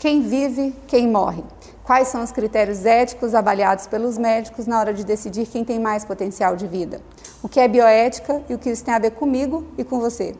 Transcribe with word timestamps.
Quem 0.00 0.22
vive, 0.22 0.74
quem 0.86 1.06
morre? 1.06 1.44
Quais 1.84 2.08
são 2.08 2.24
os 2.24 2.32
critérios 2.32 2.86
éticos 2.86 3.34
avaliados 3.34 3.86
pelos 3.86 4.16
médicos 4.16 4.66
na 4.66 4.80
hora 4.80 4.94
de 4.94 5.04
decidir 5.04 5.46
quem 5.46 5.62
tem 5.62 5.78
mais 5.78 6.06
potencial 6.06 6.56
de 6.56 6.66
vida? 6.66 7.02
O 7.42 7.50
que 7.50 7.60
é 7.60 7.68
bioética 7.68 8.42
e 8.48 8.54
o 8.54 8.58
que 8.58 8.70
isso 8.70 8.82
tem 8.82 8.94
a 8.94 8.98
ver 8.98 9.10
comigo 9.10 9.62
e 9.76 9.84
com 9.84 10.00
você? 10.00 10.34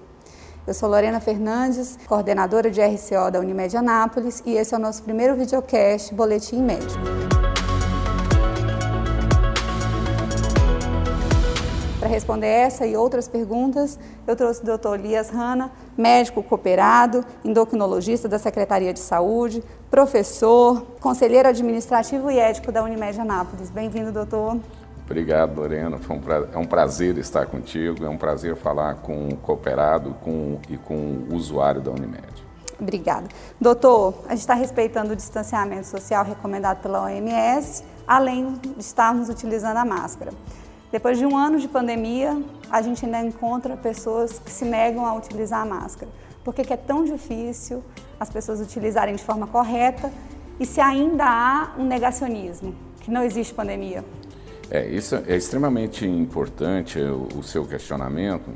Eu 0.66 0.72
sou 0.72 0.88
Lorena 0.88 1.20
Fernandes, 1.20 1.98
coordenadora 2.06 2.70
de 2.70 2.80
RCO 2.80 3.30
da 3.30 3.38
Unimed 3.38 3.76
Anápolis, 3.76 4.42
e 4.46 4.56
esse 4.56 4.74
é 4.74 4.78
o 4.78 4.80
nosso 4.80 5.02
primeiro 5.02 5.36
videocast 5.36 6.14
Boletim 6.14 6.62
Médico. 6.62 7.39
Responder 12.10 12.46
essa 12.46 12.86
e 12.86 12.96
outras 12.96 13.28
perguntas, 13.28 13.98
eu 14.26 14.36
trouxe 14.36 14.62
o 14.62 14.64
Dr. 14.64 14.94
Elias 14.94 15.30
Hanna, 15.30 15.70
médico 15.96 16.42
cooperado, 16.42 17.24
endocrinologista 17.44 18.28
da 18.28 18.38
Secretaria 18.38 18.92
de 18.92 19.00
Saúde, 19.00 19.62
professor, 19.90 20.82
conselheiro 21.00 21.48
administrativo 21.48 22.30
e 22.30 22.38
ético 22.38 22.72
da 22.72 22.82
Unimed 22.82 23.18
Anápolis. 23.20 23.70
Bem-vindo, 23.70 24.12
doutor. 24.12 24.58
Obrigado, 25.04 25.56
Lorena. 25.56 25.98
Um 26.08 26.20
pra... 26.20 26.48
É 26.52 26.58
um 26.58 26.66
prazer 26.66 27.16
estar 27.18 27.46
contigo, 27.46 28.04
é 28.04 28.08
um 28.08 28.18
prazer 28.18 28.56
falar 28.56 28.96
com 28.96 29.28
o 29.28 29.36
cooperado 29.36 30.14
com... 30.22 30.58
e 30.68 30.76
com 30.76 30.94
o 31.30 31.34
usuário 31.34 31.80
da 31.80 31.90
Unimed. 31.90 32.50
Obrigada. 32.78 33.28
Doutor, 33.60 34.14
a 34.26 34.30
gente 34.30 34.40
está 34.40 34.54
respeitando 34.54 35.12
o 35.12 35.16
distanciamento 35.16 35.86
social 35.86 36.24
recomendado 36.24 36.80
pela 36.80 37.02
OMS, 37.04 37.84
além 38.06 38.54
de 38.54 38.80
estarmos 38.80 39.28
utilizando 39.28 39.76
a 39.76 39.84
máscara. 39.84 40.32
Depois 40.92 41.18
de 41.18 41.24
um 41.24 41.36
ano 41.36 41.60
de 41.60 41.68
pandemia, 41.68 42.42
a 42.68 42.82
gente 42.82 43.04
ainda 43.04 43.20
encontra 43.20 43.76
pessoas 43.76 44.40
que 44.40 44.50
se 44.50 44.64
negam 44.64 45.06
a 45.06 45.14
utilizar 45.14 45.62
a 45.62 45.64
máscara. 45.64 46.10
Por 46.42 46.52
que 46.52 46.72
é 46.72 46.76
tão 46.76 47.04
difícil 47.04 47.84
as 48.18 48.28
pessoas 48.28 48.60
utilizarem 48.60 49.14
de 49.14 49.22
forma 49.22 49.46
correta 49.46 50.12
e 50.58 50.66
se 50.66 50.80
ainda 50.80 51.24
há 51.24 51.74
um 51.78 51.84
negacionismo, 51.84 52.74
que 53.00 53.10
não 53.10 53.22
existe 53.22 53.54
pandemia? 53.54 54.04
É, 54.68 54.86
isso 54.88 55.14
é 55.14 55.36
extremamente 55.36 56.04
importante 56.06 56.98
o, 56.98 57.28
o 57.38 57.42
seu 57.42 57.64
questionamento, 57.64 58.50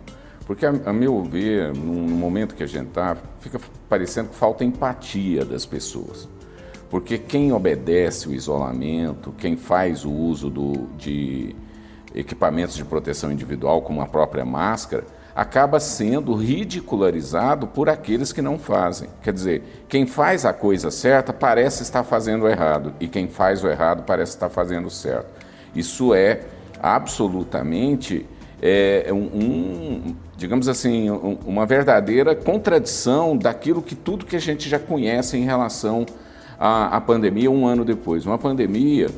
porque, 0.44 0.66
a, 0.66 0.70
a, 0.86 0.92
meu 0.92 1.22
ver, 1.22 1.72
no 1.72 1.94
momento 2.16 2.54
que 2.54 2.64
a 2.64 2.66
gente 2.66 2.88
está, 2.88 3.16
fica 3.40 3.60
parecendo 3.88 4.30
que 4.30 4.36
falta 4.36 4.64
empatia 4.64 5.44
das 5.44 5.64
pessoas. 5.64 6.28
Porque 6.90 7.16
quem 7.16 7.52
obedece 7.52 8.28
o 8.28 8.34
isolamento, 8.34 9.32
quem 9.38 9.56
faz 9.56 10.04
o 10.04 10.12
uso 10.12 10.50
do, 10.50 10.86
de 10.98 11.56
equipamentos 12.14 12.76
de 12.76 12.84
proteção 12.84 13.32
individual, 13.32 13.82
como 13.82 14.00
a 14.00 14.06
própria 14.06 14.44
máscara, 14.44 15.04
acaba 15.34 15.80
sendo 15.80 16.34
ridicularizado 16.34 17.66
por 17.66 17.88
aqueles 17.88 18.32
que 18.32 18.40
não 18.40 18.58
fazem. 18.58 19.08
Quer 19.22 19.32
dizer, 19.32 19.62
quem 19.88 20.06
faz 20.06 20.44
a 20.44 20.52
coisa 20.52 20.90
certa 20.90 21.32
parece 21.32 21.82
estar 21.82 22.04
fazendo 22.04 22.44
o 22.44 22.48
errado, 22.48 22.94
e 23.00 23.08
quem 23.08 23.26
faz 23.26 23.64
o 23.64 23.68
errado 23.68 24.04
parece 24.06 24.32
estar 24.32 24.48
fazendo 24.48 24.86
o 24.86 24.90
certo. 24.90 25.26
Isso 25.74 26.14
é 26.14 26.42
absolutamente 26.80 28.24
é, 28.62 29.08
um, 29.10 29.16
um, 29.16 30.16
digamos 30.36 30.68
assim, 30.68 31.10
um, 31.10 31.36
uma 31.44 31.66
verdadeira 31.66 32.34
contradição 32.34 33.36
daquilo 33.36 33.82
que 33.82 33.94
tudo 33.94 34.24
que 34.24 34.36
a 34.36 34.40
gente 34.40 34.68
já 34.68 34.78
conhece 34.78 35.36
em 35.36 35.44
relação 35.44 36.06
à, 36.58 36.96
à 36.96 37.00
pandemia 37.00 37.50
um 37.50 37.66
ano 37.66 37.84
depois. 37.84 38.24
Uma 38.24 38.38
pandemia 38.38 39.08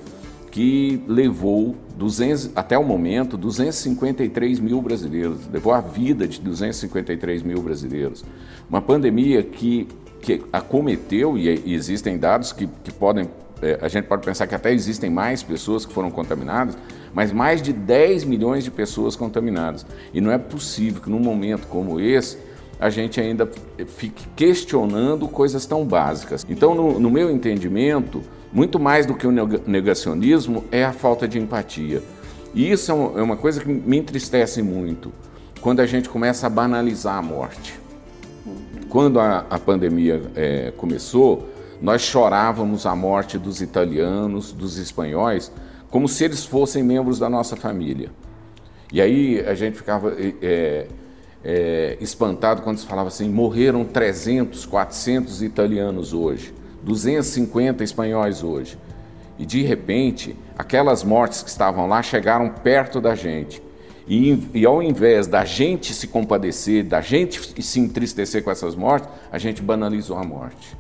que 0.57 1.03
levou 1.07 1.77
200, 1.99 2.53
até 2.57 2.79
o 2.79 2.83
momento 2.83 3.37
253 3.37 4.59
mil 4.59 4.81
brasileiros, 4.81 5.41
levou 5.53 5.75
a 5.75 5.83
vida 5.83 6.27
de 6.27 6.41
253 6.41 7.43
mil 7.43 7.61
brasileiros. 7.61 8.25
Uma 8.67 8.81
pandemia 8.81 9.43
que, 9.43 9.87
que 10.23 10.43
acometeu, 10.51 11.37
e 11.37 11.75
existem 11.75 12.17
dados 12.17 12.55
que, 12.55 12.67
que 12.83 12.91
podem, 12.91 13.29
é, 13.61 13.79
a 13.83 13.89
gente 13.89 14.07
pode 14.07 14.25
pensar 14.25 14.47
que 14.47 14.55
até 14.55 14.73
existem 14.73 15.11
mais 15.11 15.43
pessoas 15.43 15.85
que 15.85 15.93
foram 15.93 16.11
contaminadas, 16.11 16.79
mas 17.13 17.33
mais 17.33 17.61
de 17.61 17.75
10 17.75 18.25
milhões 18.25 18.65
de 18.65 18.71
pessoas 18.71 19.15
contaminadas. 19.15 19.85
E 20.15 20.23
não 20.23 20.33
é 20.33 20.39
possível 20.39 21.03
que 21.03 21.11
num 21.11 21.21
momento 21.21 21.67
como 21.67 22.01
esse 22.01 22.39
a 22.81 22.89
gente 22.89 23.21
ainda 23.21 23.47
fique 23.87 24.27
questionando 24.35 25.29
coisas 25.29 25.67
tão 25.67 25.85
básicas. 25.85 26.47
Então, 26.49 26.75
no, 26.75 26.99
no 26.99 27.11
meu 27.11 27.31
entendimento, 27.31 28.23
muito 28.53 28.79
mais 28.79 29.07
do 29.07 29.15
que 29.15 29.27
o 29.27 29.33
negacionismo 29.67 30.65
é 30.71 30.85
a 30.85 30.93
falta 30.93 31.27
de 31.27 31.39
empatia. 31.39 32.03
E 32.55 32.71
isso 32.71 32.93
é, 32.93 33.21
é 33.21 33.23
uma 33.23 33.37
coisa 33.37 33.61
que 33.61 33.69
me 33.69 33.99
entristece 33.99 34.63
muito, 34.63 35.13
quando 35.61 35.81
a 35.81 35.87
gente 35.87 36.09
começa 36.09 36.47
a 36.47 36.51
banalizar 36.51 37.17
a 37.17 37.23
morte. 37.23 37.79
Quando 38.89 39.21
a, 39.21 39.45
a 39.51 39.59
pandemia 39.59 40.23
é, 40.35 40.73
começou, 40.77 41.49
nós 41.81 42.03
chorávamos 42.03 42.87
a 42.87 42.95
morte 42.95 43.37
dos 43.39 43.61
italianos, 43.61 44.53
dos 44.53 44.79
espanhóis, 44.79 45.53
como 45.91 46.09
se 46.09 46.25
eles 46.25 46.45
fossem 46.45 46.83
membros 46.83 47.19
da 47.19 47.29
nossa 47.29 47.57
família. 47.57 48.11
E 48.93 49.01
aí 49.01 49.41
a 49.41 49.55
gente 49.55 49.77
ficava 49.77 50.15
é, 50.19 50.87
é, 51.45 51.97
espantado 52.01 52.63
quando 52.63 52.79
se 52.79 52.87
falava 52.87 53.09
assim: 53.09 53.29
morreram 53.29 53.85
300, 53.85 54.65
400 54.67 55.43
italianos 55.43 56.13
hoje. 56.13 56.55
250 56.87 57.83
espanhóis 57.83 58.45
hoje. 58.45 58.79
E 59.39 59.45
de 59.45 59.61
repente, 59.63 60.37
aquelas 60.57 61.03
mortes 61.03 61.43
que 61.43 61.51
estavam 61.51 61.89
lá 61.89 62.01
chegaram 62.01 62.49
perto 62.49 63.01
da 63.01 63.15
gente. 63.17 63.61
E, 64.09 64.49
e, 64.55 64.65
ao 64.65 64.81
invés 64.81 65.27
da 65.27 65.45
gente 65.45 65.93
se 65.93 66.07
compadecer, 66.07 66.85
da 66.85 67.01
gente 67.01 67.61
se 67.61 67.81
entristecer 67.81 68.45
com 68.45 68.53
essas 68.53 68.77
mortes, 68.77 69.09
a 69.33 69.37
gente 69.37 69.61
banalizou 69.61 70.17
a 70.17 70.23
morte. 70.23 70.77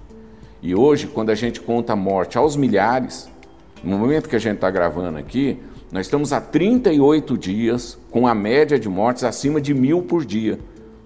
E 0.63 0.77
hoje, 0.77 1.09
quando 1.09 1.31
a 1.31 1.35
gente 1.35 1.61
conta 1.61 1.95
a 1.95 1.97
morte 1.97 2.39
aos 2.39 2.55
milhares, 2.55 3.29
no 3.83 3.99
momento 3.99 4.29
que 4.29 4.37
a 4.37 4.39
gente 4.39 4.55
está 4.55 4.71
gravando 4.71 5.19
aqui, 5.19 5.59
nós 5.91 6.07
estamos 6.07 6.33
há 6.33 6.41
38 6.41 7.37
dias 7.37 7.99
com 8.13 8.29
a 8.29 8.35
média 8.35 8.79
de 8.79 8.89
mortes 8.89 9.25
acima 9.25 9.61
de 9.61 9.75
mil 9.75 10.03
por 10.03 10.25
dia. 10.25 10.61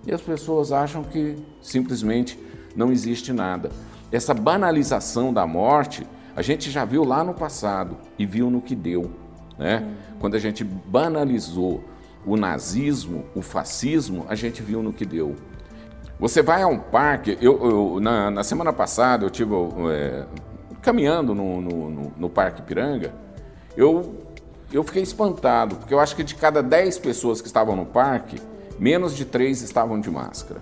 E 0.07 0.13
as 0.13 0.21
pessoas 0.21 0.73
acham 0.73 1.03
que 1.03 1.37
simplesmente 1.63 2.39
não 2.77 2.93
existe 2.93 3.33
nada. 3.33 3.71
Essa 4.13 4.35
banalização 4.35 5.33
da 5.33 5.47
morte, 5.47 6.07
a 6.35 6.43
gente 6.43 6.71
já 6.71 6.85
viu 6.85 7.05
lá 7.05 7.23
no 7.23 7.35
passado 7.35 7.97
e 8.19 8.27
viu 8.27 8.51
no 8.51 8.61
que 8.61 8.75
deu. 8.75 9.11
Né? 9.59 9.79
Uhum. 9.79 10.19
Quando 10.21 10.35
a 10.35 10.39
gente 10.39 10.65
banalizou 10.65 11.85
o 12.27 12.37
nazismo, 12.37 13.25
o 13.35 13.43
fascismo, 13.43 14.27
a 14.29 14.35
gente 14.35 14.63
viu 14.63 14.83
no 14.83 14.93
que 14.93 15.05
deu. 15.05 15.37
Você 16.19 16.43
vai 16.43 16.63
a 16.63 16.67
um 16.67 16.79
parque, 16.79 17.39
eu, 17.41 17.65
eu 17.65 18.01
na, 18.01 18.31
na, 18.31 18.45
semana 18.45 18.73
passada 18.73 19.25
eu 19.25 19.31
tive 19.31 19.55
é, 19.91 20.27
caminhando 20.83 21.35
no, 21.35 21.61
no, 21.63 22.13
no, 22.17 22.29
Parque 22.29 22.61
Piranga, 22.61 23.15
eu, 23.75 24.17
eu 24.71 24.85
fiquei 24.85 25.03
espantado, 25.03 25.77
porque 25.77 25.95
eu 25.95 26.01
acho 26.01 26.15
que 26.15 26.23
de 26.23 26.35
cada 26.35 26.63
10 26.63 26.99
pessoas 26.99 27.41
que 27.41 27.47
estavam 27.47 27.75
no 27.75 27.87
parque, 27.87 28.39
menos 28.79 29.17
de 29.17 29.25
3 29.25 29.63
estavam 29.63 29.99
de 29.99 30.11
máscara. 30.11 30.61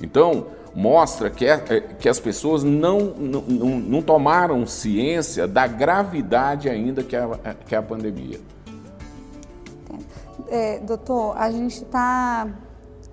Então, 0.00 0.46
mostra 0.76 1.30
que, 1.30 1.46
é, 1.46 1.54
é, 1.70 1.80
que 1.80 2.06
as 2.06 2.20
pessoas 2.20 2.62
não, 2.62 3.14
não, 3.16 3.40
não, 3.40 4.02
tomaram 4.02 4.66
ciência 4.66 5.48
da 5.48 5.66
gravidade 5.66 6.68
ainda 6.68 7.02
que 7.02 7.16
é, 7.16 7.20
a, 7.20 7.54
que 7.54 7.74
é 7.74 7.78
a 7.78 7.82
pandemia. 7.82 8.38
É, 10.48 10.78
doutor, 10.80 11.34
a 11.38 11.50
gente 11.50 11.82
está 11.82 12.46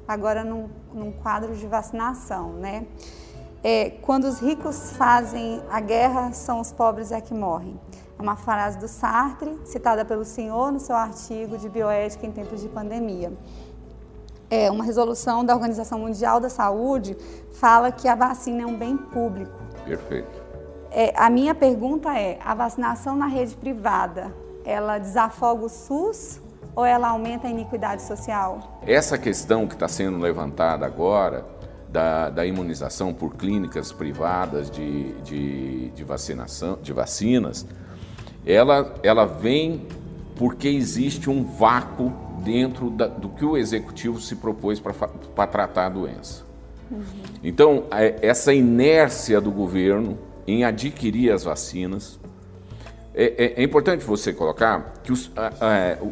agora 0.06 0.44
num, 0.44 0.68
num, 0.94 1.13
quadro 1.13 1.56
de 1.56 1.66
vacinação, 1.66 2.52
né? 2.53 2.85
É, 3.63 3.91
quando 4.02 4.25
os 4.25 4.41
ricos 4.41 4.91
fazem 4.97 5.63
a 5.72 5.79
guerra, 5.79 6.34
são 6.34 6.59
os 6.59 6.73
pobres 6.73 7.13
é 7.13 7.22
que 7.22 7.34
morrem. 7.34 7.79
É 8.19 8.22
uma 8.22 8.35
frase 8.35 8.78
do 8.78 8.90
Sartre, 8.90 9.57
citada 9.63 10.03
pelo 10.03 10.25
senhor 10.25 10.69
no 10.69 10.81
seu 10.81 10.97
artigo 10.97 11.57
de 11.57 11.69
bioética 11.69 12.28
em 12.28 12.31
tempos 12.31 12.62
de 12.62 12.68
pandemia 12.68 13.31
é, 14.53 14.69
uma 14.69 14.84
resolução 14.84 15.44
da 15.44 15.56
Organização 15.56 15.97
Mundial 15.97 16.40
da 16.40 16.47
Saúde 16.47 17.18
fala 17.53 17.91
que 17.91 18.08
a 18.08 18.14
vacina 18.14 18.62
é 18.62 18.66
um 18.68 18.78
bem 18.78 18.96
público. 18.96 19.52
Perfeito. 19.84 20.44
É, 20.91 21.11
a 21.17 21.28
minha 21.28 21.55
pergunta 21.55 22.16
é: 22.16 22.38
a 22.46 22.53
vacinação 22.53 23.16
na 23.16 23.26
rede 23.26 23.55
privada, 23.55 24.32
ela 24.64 25.00
desafoga 25.00 25.66
o 25.66 25.70
SUS 25.70 26.40
ou 26.76 26.85
ela 26.85 27.09
aumenta 27.09 27.47
a 27.47 27.50
iniquidade 27.50 28.03
social? 28.03 28.79
Essa 28.85 29.17
questão 29.17 29.66
que 29.66 29.73
está 29.73 29.88
sendo 29.88 30.20
levantada 30.20 30.85
agora 30.85 31.46
da, 31.90 32.29
da, 32.29 32.46
imunização 32.46 33.11
por 33.11 33.35
clínicas 33.35 33.91
privadas 33.91 34.70
de, 34.70 35.14
de, 35.22 35.90
de, 35.90 36.03
vacinação, 36.03 36.78
de 36.82 36.94
vacinas, 36.94 37.66
ela, 38.46 38.94
ela 39.02 39.26
vem 39.26 39.88
porque 40.35 40.67
existe 40.67 41.29
um 41.29 41.44
vácuo 41.44 42.22
dentro 42.43 42.90
da, 42.90 43.07
do 43.07 43.29
que 43.29 43.45
o 43.45 43.57
executivo 43.57 44.19
se 44.19 44.35
propôs 44.35 44.79
para 44.79 45.47
tratar 45.47 45.87
a 45.87 45.90
doença. 45.90 46.43
Uhum. 46.91 47.03
Então, 47.43 47.85
essa 48.22 48.53
inércia 48.53 49.41
do 49.41 49.51
governo 49.51 50.17
em 50.47 50.63
adquirir 50.63 51.31
as 51.31 51.43
vacinas. 51.43 52.19
É, 53.16 53.45
é, 53.45 53.61
é 53.61 53.63
importante 53.63 54.03
você 54.03 54.34
colocar 54.34 54.93
que 55.03 55.11
os, 55.11 55.31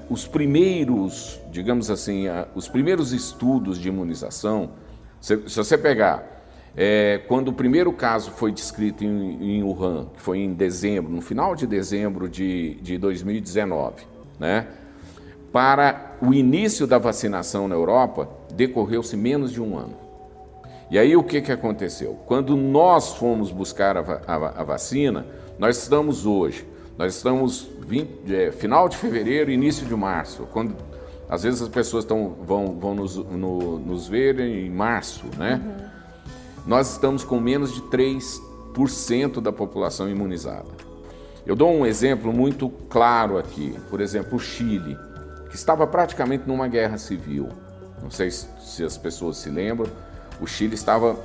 os, 0.10 0.28
primeiros, 0.28 1.39
digamos 1.51 1.89
assim, 1.89 2.25
os 2.54 2.68
primeiros 2.68 3.12
estudos 3.12 3.80
de 3.80 3.88
imunização, 3.88 4.72
se, 5.19 5.38
se 5.48 5.56
você 5.57 5.77
pegar 5.77 6.30
É, 6.74 7.19
quando 7.27 7.50
o 7.50 7.54
primeiro 7.54 7.92
caso 7.92 8.31
foi 8.31 8.50
descrito 8.50 9.04
em, 9.04 9.57
em 9.57 9.62
Wuhan, 9.62 10.07
que 10.13 10.22
foi 10.22 10.39
em 10.39 10.54
dezembro, 10.54 11.12
no 11.12 11.19
final 11.19 11.54
de 11.54 11.68
dezembro 11.68 12.30
de, 12.30 12.75
de 12.75 12.98
2019, 12.98 14.06
né? 14.39 14.68
Para 15.51 16.18
o 16.21 16.33
início 16.33 16.88
da 16.88 16.98
vacinação 16.98 17.68
na 17.68 17.75
Europa, 17.75 18.30
decorreu-se 18.53 19.18
menos 19.18 19.51
de 19.51 19.62
um 19.62 19.77
ano. 19.77 19.95
E 20.89 21.00
aí 21.00 21.15
o 21.15 21.24
que, 21.24 21.42
que 21.42 21.51
aconteceu? 21.51 22.19
Quando 22.25 22.56
nós 22.56 23.13
fomos 23.15 23.51
buscar 23.51 23.98
a, 23.98 24.21
a, 24.27 24.62
a 24.62 24.63
vacina, 24.63 25.25
nós 25.57 25.77
estamos 25.77 26.25
hoje, 26.25 26.68
nós 26.98 27.15
estamos 27.15 27.68
20, 27.80 28.33
é, 28.33 28.51
final 28.51 28.89
de 28.89 28.98
fevereiro, 28.98 29.51
início 29.51 29.86
de 29.86 29.95
março, 29.95 30.48
quando 30.51 30.75
às 31.30 31.44
vezes 31.44 31.62
as 31.62 31.69
pessoas 31.69 32.03
tão, 32.03 32.36
vão, 32.44 32.77
vão 32.77 32.94
nos, 32.94 33.15
no, 33.15 33.80
nos 33.80 34.07
ver 34.07 34.39
em 34.39 34.69
março, 34.69 35.25
né? 35.38 35.62
Uhum. 35.63 35.92
Nós 36.68 36.92
estamos 36.92 37.24
com 37.24 37.39
menos 37.39 37.74
de 37.74 37.81
3% 37.83 39.42
da 39.42 39.51
população 39.51 40.09
imunizada. 40.09 40.68
Eu 41.45 41.56
dou 41.56 41.71
um 41.71 41.86
exemplo 41.86 42.31
muito 42.31 42.69
claro 42.89 43.38
aqui. 43.38 43.74
Por 43.89 44.00
exemplo, 44.00 44.36
o 44.36 44.39
Chile, 44.39 44.98
que 45.51 45.56
estava 45.56 45.86
praticamente 45.86 46.48
numa 46.48 46.68
guerra 46.68 46.98
civil. 46.98 47.50
Não 48.01 48.09
sei 48.09 48.31
se 48.31 48.83
as 48.83 48.98
pessoas 48.98 49.38
se 49.38 49.51
lembram. 49.51 49.92
O 50.42 50.48
Chile 50.48 50.74
estava 50.74 51.15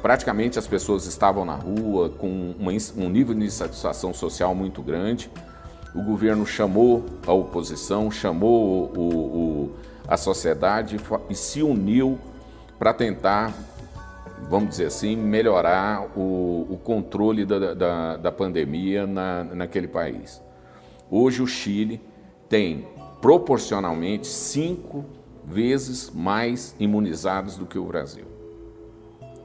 praticamente 0.00 0.58
as 0.58 0.66
pessoas 0.66 1.04
estavam 1.04 1.44
na 1.44 1.56
rua 1.56 2.08
com 2.08 2.54
uma, 2.58 2.72
um 2.96 3.10
nível 3.10 3.34
de 3.34 3.44
insatisfação 3.44 4.14
social 4.14 4.54
muito 4.54 4.80
grande 4.80 5.30
o 5.96 6.02
governo 6.02 6.46
chamou 6.46 7.06
a 7.26 7.32
oposição, 7.32 8.10
chamou 8.10 8.92
o, 8.94 9.00
o, 9.00 9.74
a 10.06 10.18
sociedade 10.18 10.98
e 11.30 11.34
se 11.34 11.62
uniu 11.62 12.18
para 12.78 12.92
tentar, 12.92 13.54
vamos 14.50 14.68
dizer 14.68 14.86
assim, 14.86 15.16
melhorar 15.16 16.06
o, 16.14 16.66
o 16.68 16.78
controle 16.84 17.46
da, 17.46 17.72
da, 17.72 18.16
da 18.18 18.30
pandemia 18.30 19.06
na, 19.06 19.44
naquele 19.44 19.88
país. 19.88 20.42
Hoje 21.10 21.40
o 21.40 21.46
Chile 21.46 21.98
tem 22.46 22.86
proporcionalmente 23.20 24.26
cinco 24.26 25.04
vezes 25.44 26.10
mais 26.10 26.74
imunizados 26.78 27.56
do 27.56 27.66
que 27.66 27.78
o 27.78 27.84
Brasil. 27.84 28.24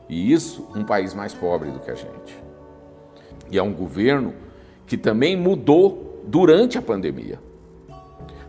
E 0.10 0.32
isso 0.32 0.68
um 0.76 0.84
país 0.84 1.14
mais 1.14 1.34
pobre 1.34 1.72
do 1.72 1.80
que 1.80 1.92
a 1.92 1.96
gente. 1.96 2.38
E 3.50 3.58
é 3.58 3.64
um 3.64 3.74
governo 3.74 4.34
que 4.86 4.98
também 4.98 5.38
mudou 5.38 6.22
durante 6.28 6.78
a 6.78 6.82
pandemia. 6.82 7.40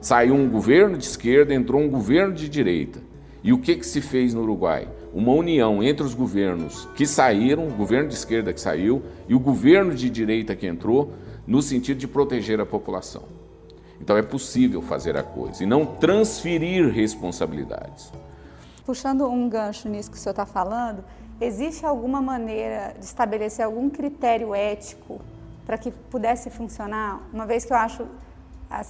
Saiu 0.00 0.34
um 0.34 0.48
governo 0.48 0.98
de 0.98 1.04
esquerda, 1.04 1.54
entrou 1.54 1.80
um 1.80 1.88
governo 1.88 2.34
de 2.34 2.48
direita. 2.48 3.00
E 3.44 3.52
o 3.52 3.58
que, 3.58 3.76
que 3.76 3.86
se 3.86 4.00
fez 4.00 4.34
no 4.34 4.42
Uruguai? 4.42 4.88
Uma 5.12 5.32
união 5.32 5.82
entre 5.82 6.04
os 6.04 6.14
governos 6.14 6.88
que 6.96 7.06
saíram, 7.06 7.68
o 7.68 7.72
governo 7.72 8.08
de 8.08 8.14
esquerda 8.14 8.52
que 8.52 8.60
saiu 8.60 9.02
e 9.28 9.34
o 9.34 9.40
governo 9.40 9.94
de 9.94 10.08
direita 10.08 10.56
que 10.56 10.66
entrou, 10.66 11.12
no 11.46 11.60
sentido 11.60 11.98
de 11.98 12.08
proteger 12.08 12.60
a 12.60 12.66
população. 12.66 13.41
Então 14.02 14.16
é 14.16 14.22
possível 14.22 14.82
fazer 14.82 15.16
a 15.16 15.22
coisa 15.22 15.62
e 15.62 15.66
não 15.66 15.86
transferir 15.86 16.92
responsabilidades. 16.92 18.12
Puxando 18.84 19.24
um 19.28 19.48
gancho 19.48 19.88
nisso 19.88 20.10
que 20.10 20.16
o 20.16 20.20
senhor 20.20 20.32
está 20.32 20.44
falando, 20.44 21.04
existe 21.40 21.86
alguma 21.86 22.20
maneira 22.20 22.96
de 22.98 23.04
estabelecer 23.04 23.64
algum 23.64 23.88
critério 23.88 24.52
ético 24.52 25.20
para 25.64 25.78
que 25.78 25.92
pudesse 25.92 26.50
funcionar, 26.50 27.20
uma 27.32 27.46
vez 27.46 27.64
que 27.64 27.72
eu 27.72 27.76
acho, 27.76 28.04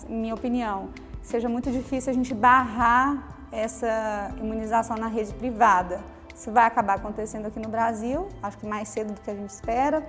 em 0.09 0.15
minha 0.15 0.35
opinião, 0.35 0.89
seja 1.21 1.47
muito 1.47 1.71
difícil 1.71 2.11
a 2.11 2.15
gente 2.15 2.33
barrar 2.33 3.37
essa 3.53 4.35
imunização 4.41 4.97
na 4.97 5.09
rede 5.09 5.35
privada. 5.35 6.01
Isso 6.35 6.51
vai 6.51 6.65
acabar 6.65 6.95
acontecendo 6.95 7.45
aqui 7.45 7.61
no 7.61 7.69
Brasil, 7.69 8.29
acho 8.43 8.57
que 8.57 8.67
mais 8.67 8.89
cedo 8.89 9.13
do 9.13 9.21
que 9.21 9.31
a 9.31 9.35
gente 9.35 9.51
espera, 9.51 10.03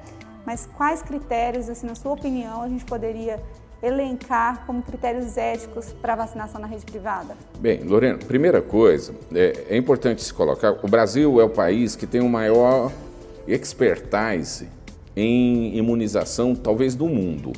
mas 0.45 0.65
quais 0.77 1.01
critérios, 1.01 1.69
assim, 1.69 1.88
na 1.88 1.95
sua 1.95 2.13
opinião, 2.13 2.61
a 2.61 2.69
gente 2.69 2.85
poderia 2.85 3.44
elencar 3.83 4.65
como 4.65 4.81
critérios 4.81 5.35
éticos 5.38 5.94
para 6.01 6.15
vacinação 6.15 6.59
na 6.62 6.68
rede 6.68 6.85
privada? 6.85 7.35
Bem, 7.59 7.83
Lorena, 7.83 8.18
primeira 8.18 8.62
coisa, 8.62 9.13
é, 9.35 9.65
é 9.71 9.77
importante 9.77 10.24
se 10.24 10.33
colocar, 10.33 10.80
o 10.81 10.88
Brasil 10.88 11.41
é 11.41 11.44
o 11.44 11.50
país 11.50 11.94
que 11.94 12.07
tem 12.07 12.21
o 12.21 12.30
maior 12.30 12.89
expertise 13.45 14.69
em 15.15 15.75
imunização, 15.77 16.56
talvez 16.56 16.95
do 16.95 17.07
mundo. 17.07 17.51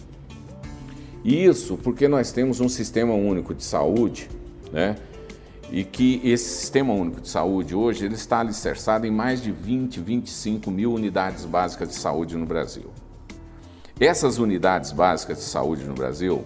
Isso 1.23 1.77
porque 1.77 2.07
nós 2.07 2.31
temos 2.31 2.59
um 2.59 2.67
sistema 2.67 3.13
único 3.13 3.53
de 3.53 3.63
saúde, 3.63 4.29
né? 4.71 4.95
E 5.71 5.83
que 5.83 6.21
esse 6.23 6.59
sistema 6.59 6.93
único 6.93 7.21
de 7.21 7.27
saúde 7.27 7.73
hoje 7.73 8.05
ele 8.05 8.13
está 8.13 8.39
alicerçado 8.39 9.07
em 9.07 9.11
mais 9.11 9.41
de 9.41 9.51
20, 9.51 9.99
25 9.99 10.69
mil 10.69 10.93
unidades 10.93 11.43
básicas 11.45 11.89
de 11.89 11.95
saúde 11.95 12.37
no 12.37 12.45
Brasil. 12.45 12.91
Essas 13.99 14.37
unidades 14.37 14.91
básicas 14.91 15.37
de 15.37 15.43
saúde 15.43 15.85
no 15.85 15.93
Brasil 15.93 16.43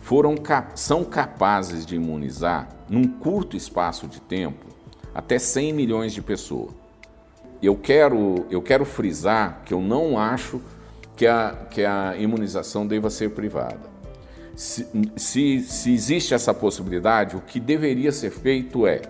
foram, 0.00 0.34
são 0.74 1.04
capazes 1.04 1.84
de 1.84 1.96
imunizar, 1.96 2.68
num 2.88 3.06
curto 3.06 3.56
espaço 3.56 4.06
de 4.06 4.20
tempo, 4.20 4.66
até 5.14 5.38
100 5.38 5.72
milhões 5.72 6.12
de 6.12 6.22
pessoas 6.22 6.82
eu 7.62 7.76
quero, 7.76 8.44
eu 8.50 8.60
quero 8.60 8.84
frisar 8.84 9.62
que 9.64 9.72
eu 9.72 9.80
não 9.80 10.18
acho 10.18 10.60
que 11.14 11.26
a, 11.26 11.56
que 11.70 11.84
a 11.84 12.16
imunização 12.16 12.86
deva 12.86 13.08
ser 13.08 13.30
privada. 13.30 13.92
Se, 14.56 14.86
se, 15.16 15.60
se 15.60 15.94
existe 15.94 16.34
essa 16.34 16.52
possibilidade, 16.52 17.36
o 17.36 17.40
que 17.40 17.60
deveria 17.60 18.10
ser 18.10 18.30
feito 18.30 18.86
é 18.86 19.02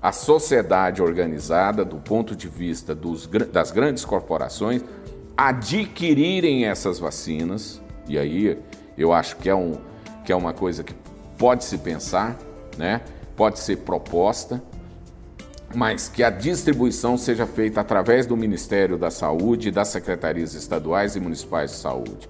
a 0.00 0.12
sociedade 0.12 1.02
organizada, 1.02 1.84
do 1.84 1.96
ponto 1.96 2.36
de 2.36 2.46
vista 2.48 2.94
dos, 2.94 3.26
das 3.26 3.72
grandes 3.72 4.04
corporações, 4.04 4.82
adquirirem 5.38 6.66
essas 6.66 6.98
vacinas, 6.98 7.80
e 8.08 8.18
aí 8.18 8.58
eu 8.96 9.12
acho 9.12 9.36
que 9.36 9.48
é, 9.48 9.54
um, 9.54 9.78
que 10.24 10.32
é 10.32 10.34
uma 10.36 10.52
coisa 10.52 10.82
que 10.82 10.92
pode 11.38 11.64
se 11.64 11.78
pensar, 11.78 12.36
né? 12.76 13.02
pode 13.36 13.60
ser 13.60 13.76
proposta, 13.76 14.60
mas 15.72 16.08
que 16.08 16.24
a 16.24 16.30
distribuição 16.30 17.16
seja 17.16 17.46
feita 17.46 17.80
através 17.80 18.26
do 18.26 18.36
Ministério 18.36 18.98
da 18.98 19.12
Saúde 19.12 19.68
e 19.68 19.70
das 19.70 19.86
secretarias 19.88 20.54
estaduais 20.54 21.14
e 21.14 21.20
municipais 21.20 21.70
de 21.70 21.76
saúde. 21.76 22.28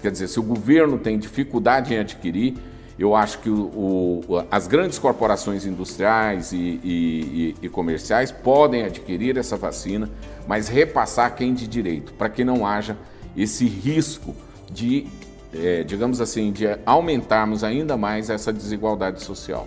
Quer 0.00 0.12
dizer, 0.12 0.28
se 0.28 0.38
o 0.38 0.42
governo 0.42 0.96
tem 0.96 1.18
dificuldade 1.18 1.92
em 1.92 1.98
adquirir, 1.98 2.54
eu 2.98 3.14
acho 3.16 3.40
que 3.40 3.50
o, 3.50 4.20
o, 4.28 4.44
as 4.50 4.66
grandes 4.66 4.98
corporações 4.98 5.66
industriais 5.66 6.52
e, 6.52 6.80
e, 6.84 7.56
e, 7.60 7.68
comerciais 7.68 8.30
podem 8.30 8.84
adquirir 8.84 9.36
essa 9.36 9.56
vacina, 9.56 10.08
mas 10.46 10.68
repassar 10.68 11.34
quem 11.34 11.52
de 11.52 11.66
direito, 11.66 12.12
para 12.14 12.28
que 12.28 12.44
não 12.44 12.64
haja 12.64 12.96
esse 13.36 13.66
risco 13.66 14.34
de, 14.70 15.08
é, 15.52 15.82
digamos 15.82 16.20
assim, 16.20 16.52
de 16.52 16.66
aumentarmos 16.86 17.64
ainda 17.64 17.96
mais 17.96 18.30
essa 18.30 18.52
desigualdade 18.52 19.22
social. 19.24 19.66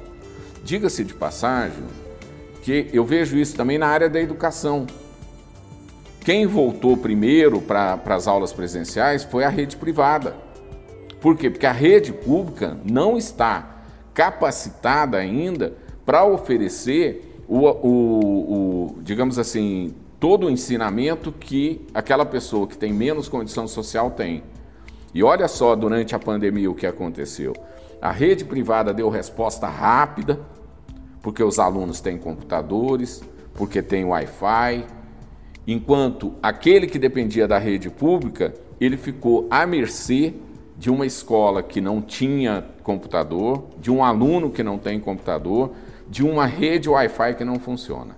Diga-se 0.64 1.04
de 1.04 1.14
passagem, 1.14 1.84
que 2.62 2.90
eu 2.94 3.06
vejo 3.06 3.38
isso 3.38 3.58
também 3.58 3.78
na 3.78 3.88
área 3.88 4.10
da 4.10 4.22
educação. 4.22 4.88
Quem 6.22 6.46
voltou 6.46 6.96
primeiro 6.96 7.62
para 7.62 8.02
as 8.06 8.28
aulas 8.28 8.52
presenciais 8.52 9.24
foi 9.24 9.44
a 9.44 9.50
rede 9.50 9.78
privada. 9.78 10.47
Por 11.20 11.36
quê? 11.36 11.50
Porque 11.50 11.66
a 11.66 11.72
rede 11.72 12.14
pública 12.14 12.78
não 12.84 13.18
está 13.18 13.78
capacitada 14.14 15.18
ainda 15.18 15.74
para 16.06 16.26
oferecer 16.26 17.44
o, 17.48 17.68
o, 17.68 18.88
o, 18.90 19.02
digamos 19.02 19.40
assim, 19.40 19.94
todo 20.20 20.48
o 20.48 20.50
ensinamento 20.50 21.32
que 21.32 21.86
aquela 21.94 22.26
pessoa 22.26 22.68
que 22.68 22.78
tem 22.78 22.92
menos 22.94 23.30
condição 23.30 23.68
social 23.68 24.12
tem. 24.12 24.44
E 25.14 25.24
olha 25.24 25.48
só, 25.48 25.76
durante 25.76 26.16
a 26.16 26.20
pandemia, 26.20 26.70
o 26.70 26.76
que 26.76 26.86
aconteceu. 26.86 27.54
A 28.02 28.12
rede 28.12 28.46
privada 28.46 28.94
deu 28.94 29.10
resposta 29.10 29.68
rápida, 29.68 30.40
porque 31.22 31.44
os 31.44 31.58
alunos 31.60 32.00
têm 32.00 32.18
computadores, 32.18 33.24
porque 33.54 33.82
tem 33.82 34.06
Wi-Fi, 34.06 34.86
enquanto 35.66 36.34
aquele 36.42 36.88
que 36.88 37.00
dependia 37.00 37.48
da 37.48 37.58
rede 37.58 37.90
pública, 37.90 38.54
ele 38.80 38.98
ficou 38.98 39.48
à 39.50 39.66
mercê 39.66 40.34
de 40.78 40.90
uma 40.90 41.06
escola 41.06 41.64
que 41.64 41.82
não 41.82 42.02
tinha 42.02 42.66
computador, 42.84 43.66
de 43.80 43.90
um 43.90 44.04
aluno 44.04 44.52
que 44.52 44.62
não 44.62 44.78
tem 44.78 45.00
computador, 45.00 45.72
de 46.08 46.24
uma 46.24 46.46
rede 46.46 46.88
Wi-Fi 46.90 47.36
que 47.36 47.44
não 47.44 47.60
funciona. 47.60 48.16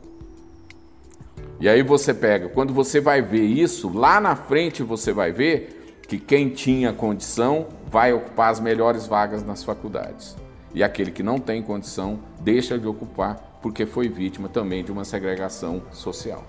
E 1.60 1.68
aí 1.68 1.82
você 1.82 2.14
pega, 2.14 2.50
quando 2.50 2.74
você 2.74 3.02
vai 3.02 3.22
ver 3.22 3.46
isso, 3.46 3.92
lá 3.92 4.20
na 4.20 4.36
frente 4.36 4.84
você 4.84 5.12
vai 5.12 5.32
ver 5.32 6.00
que 6.08 6.18
quem 6.18 6.50
tinha 6.50 6.94
condição 6.94 7.68
vai 7.88 8.14
ocupar 8.14 8.52
as 8.52 8.60
melhores 8.60 9.08
vagas 9.08 9.44
nas 9.44 9.64
faculdades 9.64 10.36
e 10.74 10.84
aquele 10.84 11.12
que 11.12 11.24
não 11.24 11.40
tem 11.40 11.62
condição 11.62 12.20
deixa 12.42 12.78
de 12.78 12.88
ocupar 12.88 13.60
porque 13.62 13.86
foi 13.86 14.08
vítima 14.08 14.48
também 14.48 14.84
de 14.84 14.92
uma 14.92 15.04
segregação 15.04 15.82
social. 15.92 16.44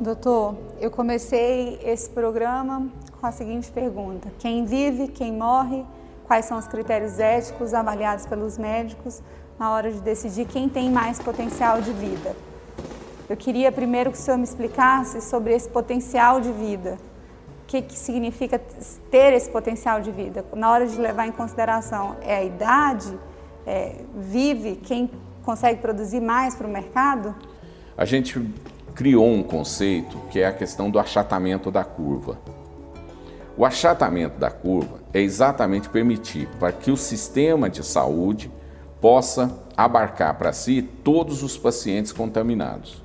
Doutor, 0.00 0.56
eu 0.80 0.90
comecei 0.90 1.78
esse 1.84 2.08
programa 2.08 2.88
com 3.20 3.26
a 3.26 3.32
seguinte 3.32 3.70
pergunta: 3.70 4.32
quem 4.38 4.64
vive, 4.64 5.08
quem 5.08 5.30
morre, 5.30 5.84
quais 6.24 6.46
são 6.46 6.56
os 6.56 6.66
critérios 6.66 7.18
éticos 7.18 7.74
avaliados 7.74 8.24
pelos 8.24 8.56
médicos 8.56 9.20
na 9.58 9.70
hora 9.70 9.92
de 9.92 10.00
decidir 10.00 10.46
quem 10.46 10.70
tem 10.70 10.90
mais 10.90 11.18
potencial 11.18 11.82
de 11.82 11.92
vida? 11.92 12.34
eu 13.28 13.36
queria 13.36 13.70
primeiro 13.70 14.10
que 14.10 14.16
o 14.16 14.20
senhor 14.20 14.38
me 14.38 14.42
explicasse 14.42 15.20
sobre 15.20 15.54
esse 15.54 15.68
potencial 15.68 16.40
de 16.40 16.50
vida. 16.50 16.98
O 17.62 17.66
que, 17.68 17.82
que 17.82 17.96
significa 17.96 18.58
ter 19.08 19.34
esse 19.34 19.48
potencial 19.48 20.00
de 20.00 20.10
vida? 20.10 20.44
Na 20.56 20.68
hora 20.68 20.86
de 20.86 20.98
levar 20.98 21.28
em 21.28 21.32
consideração, 21.32 22.16
é 22.22 22.36
a 22.38 22.42
idade? 22.42 23.16
É, 23.64 23.96
vive 24.16 24.76
quem 24.76 25.10
consegue 25.44 25.80
produzir 25.80 26.20
mais 26.20 26.56
para 26.56 26.66
o 26.66 26.70
mercado? 26.70 27.32
A 27.96 28.04
gente 28.04 28.44
criou 28.94 29.28
um 29.28 29.42
conceito 29.42 30.18
que 30.30 30.40
é 30.40 30.46
a 30.46 30.52
questão 30.52 30.90
do 30.90 30.98
achatamento 30.98 31.70
da 31.70 31.84
curva. 31.84 32.38
O 33.56 33.64
achatamento 33.64 34.38
da 34.38 34.50
curva 34.50 35.00
é 35.12 35.20
exatamente 35.20 35.88
permitir 35.88 36.48
para 36.58 36.72
que 36.72 36.90
o 36.90 36.96
sistema 36.96 37.68
de 37.68 37.84
saúde 37.84 38.50
possa 39.00 39.50
abarcar 39.76 40.34
para 40.36 40.52
si 40.52 40.82
todos 40.82 41.42
os 41.42 41.56
pacientes 41.56 42.12
contaminados, 42.12 43.02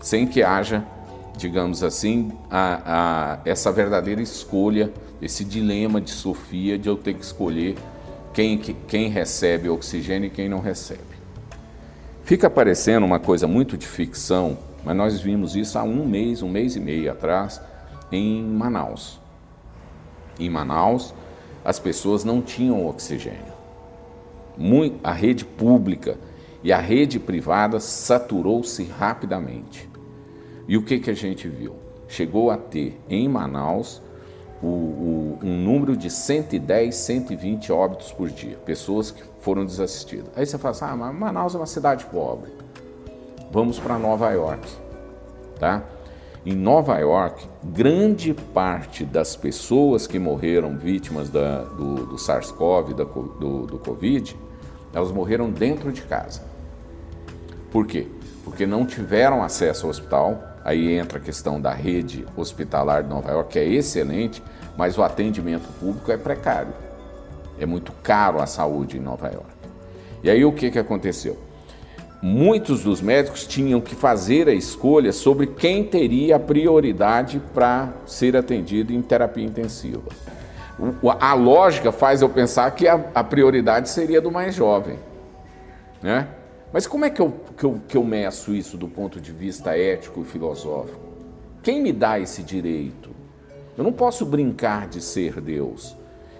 sem 0.00 0.26
que 0.26 0.42
haja, 0.42 0.84
digamos 1.36 1.82
assim, 1.82 2.32
a, 2.50 2.80
a, 2.84 3.38
essa 3.44 3.72
verdadeira 3.72 4.20
escolha, 4.20 4.92
esse 5.20 5.44
dilema 5.44 6.00
de 6.00 6.10
Sofia 6.10 6.78
de 6.78 6.88
eu 6.88 6.96
ter 6.96 7.14
que 7.14 7.24
escolher 7.24 7.76
quem, 8.32 8.58
quem 8.58 9.08
recebe 9.08 9.68
oxigênio 9.68 10.26
e 10.28 10.30
quem 10.30 10.48
não 10.48 10.60
recebe. 10.60 11.00
Fica 12.24 12.48
parecendo 12.48 13.04
uma 13.04 13.18
coisa 13.18 13.46
muito 13.46 13.76
de 13.76 13.86
ficção, 13.86 14.56
mas 14.84 14.96
nós 14.96 15.20
vimos 15.20 15.56
isso 15.56 15.78
há 15.78 15.82
um 15.82 16.06
mês, 16.06 16.42
um 16.42 16.48
mês 16.48 16.76
e 16.76 16.80
meio 16.80 17.10
atrás, 17.10 17.60
em 18.10 18.42
Manaus. 18.42 19.20
Em 20.38 20.48
Manaus, 20.48 21.14
as 21.64 21.78
pessoas 21.78 22.24
não 22.24 22.40
tinham 22.40 22.86
oxigênio. 22.86 23.52
a 25.02 25.12
rede 25.12 25.44
pública 25.44 26.18
e 26.62 26.72
a 26.72 26.78
rede 26.78 27.18
privada 27.18 27.80
saturou-se 27.80 28.82
rapidamente. 28.84 29.88
E 30.68 30.76
o 30.76 30.82
que, 30.82 30.98
que 30.98 31.10
a 31.10 31.14
gente 31.14 31.48
viu? 31.48 31.74
Chegou 32.08 32.50
a 32.50 32.56
ter 32.56 33.00
em 33.08 33.28
Manaus 33.28 34.02
o, 34.62 34.66
o, 34.66 35.38
um 35.42 35.56
número 35.56 35.96
de 35.96 36.10
110, 36.10 36.94
120 36.94 37.72
óbitos 37.72 38.12
por 38.12 38.28
dia, 38.28 38.56
pessoas 38.58 39.10
que 39.10 39.22
foram 39.40 39.64
desassistidas. 39.64 40.28
Aí 40.36 40.44
você 40.44 40.58
fala 40.58 40.72
assim, 40.72 40.84
ah, 40.84 40.96
mas 40.96 41.14
Manaus 41.14 41.54
é 41.54 41.58
uma 41.58 41.66
cidade 41.66 42.04
pobre. 42.06 42.50
Vamos 43.52 43.80
para 43.80 43.98
Nova 43.98 44.30
York, 44.30 44.68
tá? 45.58 45.82
Em 46.46 46.54
Nova 46.54 46.96
York, 46.98 47.48
grande 47.64 48.32
parte 48.32 49.04
das 49.04 49.34
pessoas 49.34 50.06
que 50.06 50.20
morreram 50.20 50.78
vítimas 50.78 51.28
da, 51.28 51.64
do, 51.64 52.06
do 52.06 52.16
SARS-CoV, 52.16 52.94
do, 52.94 53.66
do 53.66 53.78
Covid, 53.80 54.36
elas 54.94 55.10
morreram 55.10 55.50
dentro 55.50 55.90
de 55.90 56.02
casa. 56.02 56.42
Por 57.72 57.88
quê? 57.88 58.06
Porque 58.44 58.64
não 58.66 58.86
tiveram 58.86 59.42
acesso 59.42 59.86
ao 59.86 59.90
hospital. 59.90 60.40
Aí 60.64 60.92
entra 60.92 61.18
a 61.18 61.20
questão 61.20 61.60
da 61.60 61.72
rede 61.72 62.24
hospitalar 62.36 63.02
de 63.02 63.08
Nova 63.08 63.32
York, 63.32 63.50
que 63.50 63.58
é 63.58 63.66
excelente, 63.66 64.40
mas 64.76 64.96
o 64.96 65.02
atendimento 65.02 65.68
público 65.80 66.12
é 66.12 66.16
precário. 66.16 66.72
É 67.58 67.66
muito 67.66 67.90
caro 68.02 68.40
a 68.40 68.46
saúde 68.46 68.96
em 68.96 69.00
Nova 69.00 69.26
York. 69.26 69.50
E 70.22 70.30
aí 70.30 70.44
o 70.44 70.52
que, 70.52 70.70
que 70.70 70.78
aconteceu? 70.78 71.49
Muitos 72.22 72.82
dos 72.82 73.00
médicos 73.00 73.46
tinham 73.46 73.80
que 73.80 73.94
fazer 73.94 74.48
a 74.48 74.52
escolha 74.52 75.12
sobre 75.12 75.46
quem 75.46 75.84
teria 75.84 76.38
prioridade 76.38 77.40
para 77.54 77.92
ser 78.06 78.36
atendido 78.36 78.92
em 78.92 79.00
terapia 79.00 79.44
intensiva. 79.44 80.08
A 81.18 81.34
lógica 81.34 81.92
faz 81.92 82.22
eu 82.22 82.28
pensar 82.28 82.70
que 82.72 82.88
a, 82.88 82.94
a 83.14 83.22
prioridade 83.22 83.88
seria 83.88 84.20
do 84.20 84.30
mais 84.30 84.54
jovem. 84.54 84.98
Né? 86.02 86.28
Mas 86.72 86.86
como 86.86 87.04
é 87.04 87.10
que 87.10 87.20
eu, 87.20 87.34
que, 87.56 87.64
eu, 87.64 87.80
que 87.86 87.96
eu 87.96 88.04
meço 88.04 88.54
isso 88.54 88.76
do 88.76 88.88
ponto 88.88 89.20
de 89.20 89.32
vista 89.32 89.76
ético 89.76 90.22
e 90.22 90.24
filosófico? 90.24 91.00
Quem 91.62 91.82
me 91.82 91.92
dá 91.92 92.18
esse 92.18 92.42
direito? 92.42 93.10
Eu 93.76 93.84
não 93.84 93.92
posso 93.92 94.24
brincar 94.24 94.88
de 94.88 95.00
ser 95.00 95.40
Deus. 95.40 95.96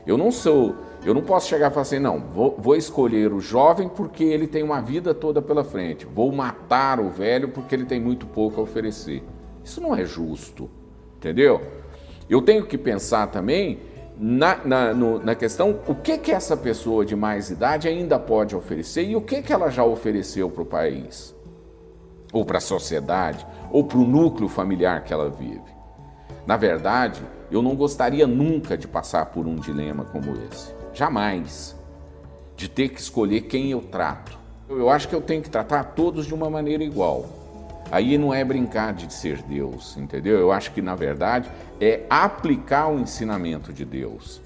Eu 0.07 0.17
não 0.17 0.31
sou 0.31 0.75
eu 1.05 1.15
não 1.15 1.23
posso 1.23 1.49
chegar 1.49 1.71
e 1.71 1.71
falar 1.71 1.83
assim, 1.83 1.99
não, 1.99 2.21
vou, 2.21 2.55
vou, 2.59 2.77
escolher 2.77 3.33
o 3.33 3.41
jovem 3.41 3.89
porque 3.89 4.23
ele 4.23 4.47
tem 4.47 4.63
uma 4.63 4.83
vida 4.83 5.15
toda 5.15 5.41
pela 5.41 5.65
frente, 5.65 6.05
vou 6.05 6.31
matar 6.31 7.01
o 7.01 7.09
velho 7.09 7.49
porque 7.49 7.75
ele 7.75 7.87
tem 7.87 7.99
muito 7.99 8.27
pouco 8.27 8.61
a 8.61 8.65
oferecer. 8.65 9.23
Isso 9.65 9.81
não 9.81 9.95
é 9.95 10.05
justo, 10.05 10.69
entendeu? 11.17 11.61
Eu 12.29 12.43
tenho 12.43 12.67
que 12.67 12.77
pensar 12.77 13.29
também 13.29 13.81
na, 14.19 14.57
na, 14.63 14.93
no, 14.93 15.19
na 15.19 15.35
questão 15.35 15.81
o 15.89 15.95
que, 15.95 16.19
que 16.19 16.31
essa 16.31 16.55
pessoa 16.55 17.07
de 17.07 17.17
mais 17.17 17.49
idade 17.49 17.89
ainda 17.89 18.19
pode 18.19 18.55
oferecer 18.55 19.05
e 19.05 19.17
o 19.17 19.23
que, 19.23 19.41
que 19.41 19.53
ela 19.53 19.71
já 19.71 19.83
ofereceu 19.83 20.51
para 20.51 20.63
o 20.63 20.67
país, 20.67 21.35
ou 22.31 22.45
para 22.45 22.59
a 22.59 22.61
sociedade, 22.61 23.47
ou 23.71 23.85
para 23.85 23.99
o 23.99 24.07
núcleo 24.07 24.49
familiar 24.49 25.03
que 25.03 25.15
ela 25.15 25.31
vive. 25.31 25.81
Na 26.47 26.59
verdade, 26.59 27.23
eu 27.51 27.63
não 27.63 27.75
gostaria 27.75 28.27
nunca 28.27 28.77
de 28.77 28.87
passar 28.87 29.27
por 29.27 29.47
um 29.47 29.57
dilema 29.57 30.05
como 30.05 30.37
esse. 30.51 30.80
Jamais. 30.93 31.77
De 32.57 32.69
ter 32.69 32.91
que 32.91 33.01
escolher 33.01 33.43
quem 33.43 33.71
eu 33.71 33.81
trato. 33.81 34.39
Eu 34.69 34.89
acho 34.89 35.09
que 35.09 35.15
eu 35.15 35.21
tenho 35.21 35.43
que 35.43 35.51
tratar 35.51 35.83
todos 35.83 36.27
de 36.27 36.35
uma 36.35 36.49
maneira 36.49 36.85
igual. 36.85 37.27
Aí 37.91 38.17
não 38.17 38.33
é 38.33 38.45
brincar 38.45 38.93
de 38.93 39.13
ser 39.13 39.43
Deus, 39.43 39.97
entendeu? 39.97 40.39
Eu 40.39 40.53
acho 40.53 40.73
que 40.73 40.81
na 40.81 40.95
verdade 40.95 41.51
é 41.81 42.05
aplicar 42.09 42.89
o 42.89 43.01
ensinamento 43.01 43.73
de 43.73 43.85
Deus. 43.85 44.41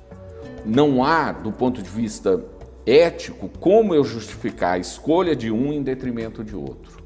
Não 0.65 1.05
há, 1.05 1.31
do 1.31 1.53
ponto 1.53 1.83
de 1.83 1.91
vista 1.91 2.43
ético, 2.87 3.51
como 3.61 3.95
eu 3.95 4.03
justificar 4.03 4.75
a 4.75 4.79
escolha 4.79 5.37
de 5.37 5.51
um 5.51 5.73
em 5.73 5.83
detrimento 5.83 6.43
de 6.43 6.57
outro. 6.57 7.05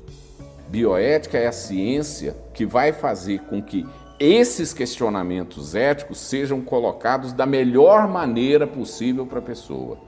Bioética 0.69 1.39
é 1.39 1.47
a 1.47 1.53
ciência 1.53 2.37
que 2.53 2.67
vai 2.67 2.93
fazer 2.93 3.41
com 3.41 3.63
que 3.63 3.87
esses 4.19 4.73
questionamentos 4.73 5.75
éticos 5.75 6.19
sejam 6.19 6.61
colocados 6.61 7.33
da 7.33 7.47
melhor 7.47 8.09
maneira 8.09 8.67
possível 8.67 9.25
para 9.25 9.39
a 9.39 9.43
pessoa, 9.43 9.99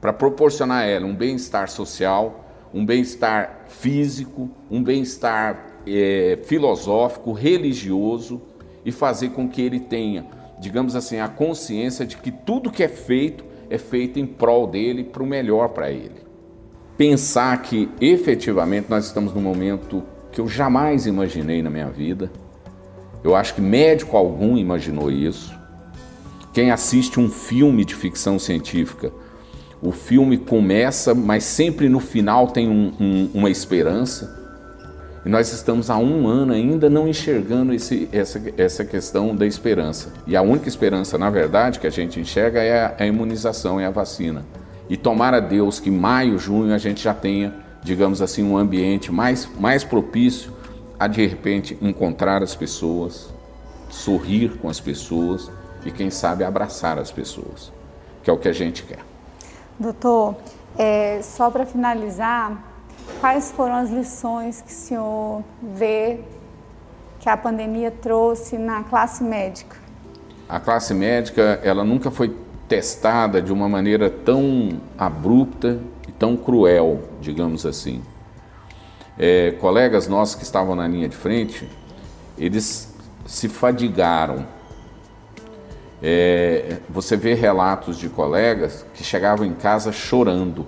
para 0.00 0.12
proporcionar 0.12 0.82
a 0.82 0.86
ela 0.86 1.06
um 1.06 1.14
bem-estar 1.14 1.68
social, 1.68 2.44
um 2.72 2.86
bem-estar 2.86 3.64
físico, 3.66 4.48
um 4.70 4.82
bem-estar 4.82 5.80
é, 5.86 6.38
filosófico, 6.44 7.32
religioso 7.32 8.40
e 8.84 8.92
fazer 8.92 9.30
com 9.30 9.48
que 9.48 9.62
ele 9.62 9.80
tenha, 9.80 10.24
digamos 10.60 10.94
assim, 10.94 11.18
a 11.18 11.28
consciência 11.28 12.06
de 12.06 12.16
que 12.18 12.30
tudo 12.30 12.70
que 12.70 12.84
é 12.84 12.88
feito 12.88 13.44
é 13.68 13.78
feito 13.78 14.18
em 14.18 14.26
prol 14.26 14.66
dele, 14.66 15.04
para 15.04 15.22
o 15.22 15.26
melhor 15.26 15.70
para 15.70 15.90
ele. 15.90 16.26
Pensar 16.96 17.60
que 17.62 17.88
efetivamente 18.00 18.86
nós 18.88 19.06
estamos 19.06 19.34
num 19.34 19.42
momento 19.42 20.02
que 20.32 20.40
eu 20.40 20.48
jamais 20.48 21.06
imaginei 21.06 21.62
na 21.62 21.68
minha 21.68 21.90
vida 21.90 22.30
eu 23.28 23.36
acho 23.36 23.54
que 23.54 23.60
médico 23.60 24.16
algum 24.16 24.56
imaginou 24.56 25.10
isso. 25.10 25.54
Quem 26.52 26.70
assiste 26.70 27.20
um 27.20 27.28
filme 27.28 27.84
de 27.84 27.94
ficção 27.94 28.38
científica, 28.38 29.12
o 29.82 29.92
filme 29.92 30.38
começa, 30.38 31.14
mas 31.14 31.44
sempre 31.44 31.88
no 31.88 32.00
final 32.00 32.48
tem 32.48 32.68
um, 32.68 32.92
um, 32.98 33.30
uma 33.34 33.50
esperança. 33.50 34.36
E 35.26 35.28
nós 35.28 35.52
estamos 35.52 35.90
há 35.90 35.98
um 35.98 36.26
ano 36.26 36.54
ainda 36.54 36.88
não 36.88 37.06
enxergando 37.06 37.74
esse, 37.74 38.08
essa, 38.12 38.42
essa 38.56 38.84
questão 38.84 39.36
da 39.36 39.46
esperança. 39.46 40.12
E 40.26 40.34
a 40.34 40.40
única 40.40 40.68
esperança, 40.68 41.18
na 41.18 41.28
verdade, 41.28 41.78
que 41.78 41.86
a 41.86 41.90
gente 41.90 42.18
enxerga 42.18 42.62
é 42.62 42.86
a, 42.86 42.94
a 42.98 43.06
imunização, 43.06 43.78
é 43.78 43.84
a 43.84 43.90
vacina. 43.90 44.44
E 44.88 44.96
tomara 44.96 45.38
Deus 45.38 45.78
que 45.78 45.90
maio, 45.90 46.38
junho 46.38 46.72
a 46.72 46.78
gente 46.78 47.04
já 47.04 47.12
tenha, 47.12 47.54
digamos 47.82 48.22
assim, 48.22 48.42
um 48.42 48.56
ambiente 48.56 49.12
mais, 49.12 49.46
mais 49.60 49.84
propício 49.84 50.57
a 50.98 51.06
de 51.06 51.24
repente 51.26 51.78
encontrar 51.80 52.42
as 52.42 52.56
pessoas, 52.56 53.32
sorrir 53.88 54.58
com 54.58 54.68
as 54.68 54.80
pessoas 54.80 55.50
e 55.84 55.92
quem 55.92 56.10
sabe 56.10 56.42
abraçar 56.42 56.98
as 56.98 57.12
pessoas, 57.12 57.72
que 58.22 58.28
é 58.28 58.32
o 58.32 58.36
que 58.36 58.48
a 58.48 58.52
gente 58.52 58.82
quer. 58.82 58.98
Doutor, 59.78 60.34
é, 60.76 61.20
só 61.22 61.50
para 61.50 61.64
finalizar, 61.64 62.60
quais 63.20 63.52
foram 63.52 63.76
as 63.76 63.90
lições 63.90 64.60
que 64.60 64.72
o 64.72 64.74
senhor 64.74 65.44
vê 65.62 66.18
que 67.20 67.28
a 67.28 67.36
pandemia 67.36 67.90
trouxe 67.90 68.58
na 68.58 68.82
classe 68.82 69.22
médica? 69.22 69.76
A 70.48 70.58
classe 70.58 70.94
médica, 70.94 71.60
ela 71.62 71.84
nunca 71.84 72.10
foi 72.10 72.34
testada 72.66 73.40
de 73.40 73.52
uma 73.52 73.68
maneira 73.68 74.10
tão 74.10 74.80
abrupta 74.98 75.80
e 76.08 76.12
tão 76.12 76.36
cruel, 76.36 77.02
digamos 77.20 77.64
assim 77.64 78.02
é, 79.18 79.50
colegas 79.60 80.06
nossos 80.06 80.36
que 80.36 80.44
estavam 80.44 80.76
na 80.76 80.86
linha 80.86 81.08
de 81.08 81.16
frente, 81.16 81.68
eles 82.38 82.94
se 83.26 83.48
fadigaram. 83.48 84.46
É, 86.00 86.76
você 86.88 87.16
vê 87.16 87.34
relatos 87.34 87.98
de 87.98 88.08
colegas 88.08 88.86
que 88.94 89.02
chegavam 89.02 89.44
em 89.44 89.52
casa 89.52 89.90
chorando, 89.90 90.64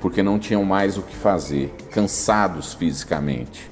porque 0.00 0.22
não 0.22 0.38
tinham 0.38 0.64
mais 0.64 0.96
o 0.96 1.02
que 1.02 1.14
fazer, 1.14 1.74
cansados 1.90 2.72
fisicamente. 2.72 3.70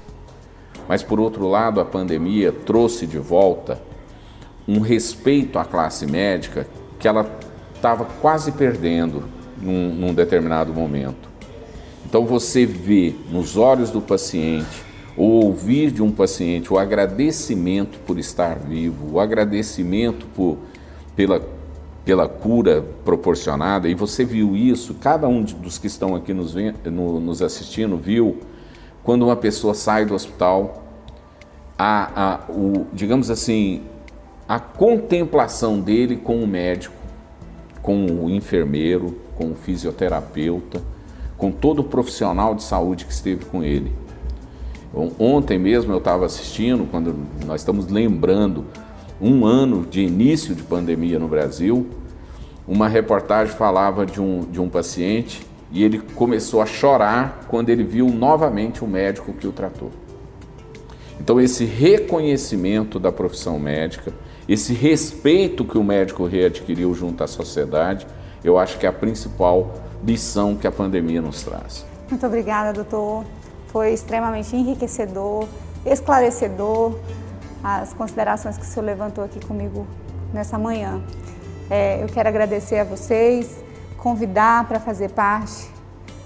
Mas 0.87 1.01
por 1.01 1.19
outro 1.19 1.47
lado, 1.47 1.81
a 1.81 1.85
pandemia 1.85 2.51
trouxe 2.51 3.07
de 3.07 3.17
volta 3.17 3.81
um 4.67 4.79
respeito 4.79 5.57
à 5.57 5.65
classe 5.65 6.05
médica 6.05 6.67
que 6.99 7.07
ela 7.07 7.29
estava 7.73 8.05
quase 8.21 8.51
perdendo 8.51 9.23
num, 9.57 9.93
num 9.95 10.13
determinado 10.13 10.73
momento. 10.73 11.28
Então 12.09 12.25
você 12.25 12.65
vê 12.65 13.13
nos 13.29 13.55
olhos 13.55 13.91
do 13.91 14.01
paciente 14.01 14.83
ou 15.15 15.45
ouvir 15.45 15.91
de 15.91 16.01
um 16.01 16.09
paciente 16.09 16.73
o 16.73 16.79
agradecimento 16.79 17.99
por 17.99 18.17
estar 18.17 18.57
vivo, 18.57 19.13
o 19.13 19.19
agradecimento 19.19 20.25
por, 20.35 20.57
pela, 21.15 21.39
pela 22.03 22.27
cura 22.27 22.83
proporcionada, 23.05 23.87
e 23.87 23.93
você 23.93 24.25
viu 24.25 24.55
isso, 24.55 24.95
cada 24.95 25.27
um 25.27 25.43
dos 25.43 25.77
que 25.77 25.85
estão 25.85 26.15
aqui 26.15 26.33
nos, 26.33 26.55
no, 26.85 27.19
nos 27.19 27.43
assistindo 27.43 27.95
viu, 27.95 28.39
quando 29.03 29.25
uma 29.25 29.35
pessoa 29.35 29.75
sai 29.75 30.03
do 30.03 30.15
hospital, 30.15 30.83
a, 31.77 32.23
a, 32.23 32.51
o, 32.51 32.87
digamos 32.91 33.29
assim, 33.29 33.83
a 34.47 34.59
contemplação 34.59 35.79
dele 35.79 36.15
com 36.15 36.41
o 36.43 36.47
médico, 36.47 36.95
com 37.83 38.03
o 38.05 38.31
enfermeiro, 38.31 39.15
com 39.35 39.51
o 39.51 39.55
fisioterapeuta, 39.55 40.81
com 41.39 41.49
todo 41.49 41.79
o 41.79 41.83
profissional 41.83 42.53
de 42.53 42.61
saúde 42.61 43.05
que 43.05 43.13
esteve 43.13 43.45
com 43.45 43.63
ele. 43.63 43.91
Ontem 45.17 45.57
mesmo 45.57 45.93
eu 45.93 45.97
estava 45.99 46.25
assistindo, 46.25 46.85
quando 46.91 47.15
nós 47.45 47.61
estamos 47.61 47.87
lembrando 47.87 48.65
um 49.21 49.45
ano 49.45 49.85
de 49.85 50.01
início 50.01 50.53
de 50.53 50.63
pandemia 50.63 51.17
no 51.17 51.27
Brasil, 51.27 51.87
uma 52.67 52.87
reportagem 52.87 53.55
falava 53.55 54.05
de 54.05 54.21
um, 54.21 54.41
de 54.41 54.59
um 54.59 54.67
paciente 54.67 55.45
e 55.71 55.83
ele 55.83 55.99
começou 56.15 56.61
a 56.61 56.65
chorar 56.65 57.45
quando 57.47 57.69
ele 57.69 57.83
viu 57.83 58.09
novamente 58.09 58.83
o 58.83 58.87
médico 58.87 59.31
que 59.33 59.47
o 59.47 59.51
tratou. 59.51 59.91
Então, 61.19 61.39
esse 61.39 61.65
reconhecimento 61.65 62.99
da 62.99 63.11
profissão 63.11 63.59
médica, 63.59 64.13
esse 64.47 64.73
respeito 64.73 65.63
que 65.63 65.77
o 65.77 65.83
médico 65.83 66.25
readquiriu 66.25 66.93
junto 66.93 67.23
à 67.23 67.27
sociedade, 67.27 68.07
eu 68.43 68.57
acho 68.57 68.77
que 68.79 68.85
é 68.85 68.89
a 68.89 68.93
principal 68.93 69.73
lição 70.03 70.55
que 70.55 70.67
a 70.67 70.71
pandemia 70.71 71.21
nos 71.21 71.43
traz. 71.43 71.85
Muito 72.09 72.25
obrigada, 72.25 72.73
doutor. 72.73 73.25
Foi 73.67 73.93
extremamente 73.93 74.55
enriquecedor, 74.55 75.47
esclarecedor 75.85 76.97
as 77.63 77.93
considerações 77.93 78.57
que 78.57 78.63
o 78.63 78.65
senhor 78.65 78.85
levantou 78.85 79.23
aqui 79.23 79.45
comigo 79.45 79.85
nessa 80.33 80.57
manhã. 80.57 81.01
É, 81.69 82.01
eu 82.01 82.07
quero 82.07 82.27
agradecer 82.27 82.79
a 82.79 82.83
vocês, 82.83 83.63
convidar 83.97 84.67
para 84.67 84.79
fazer 84.79 85.09
parte 85.09 85.69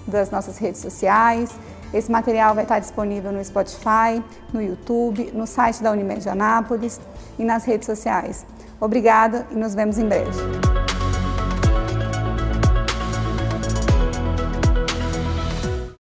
das 0.07 0.29
nossas 0.31 0.57
redes 0.57 0.81
sociais. 0.81 1.51
Esse 1.93 2.11
material 2.11 2.55
vai 2.55 2.63
estar 2.63 2.79
disponível 2.79 3.31
no 3.31 3.43
Spotify, 3.43 4.23
no 4.51 4.61
YouTube, 4.61 5.31
no 5.33 5.45
site 5.45 5.83
da 5.83 5.91
Unimed 5.91 6.21
de 6.21 6.29
Anápolis 6.29 6.99
e 7.37 7.43
nas 7.43 7.65
redes 7.65 7.85
sociais. 7.85 8.45
Obrigada 8.79 9.45
e 9.51 9.55
nos 9.55 9.75
vemos 9.75 9.97
em 9.97 10.07
breve. 10.07 10.82